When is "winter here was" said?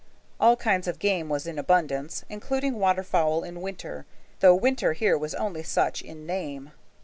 4.55-5.35